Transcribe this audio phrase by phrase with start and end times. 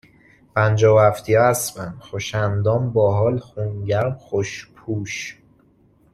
[0.55, 5.37] پنجاه و هفتیا اسبن، خوش اندام، با حال، خون گرم، خوش پوش